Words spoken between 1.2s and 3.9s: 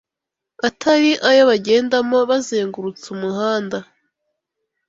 ayo bagendamo bazengurutse umuhanda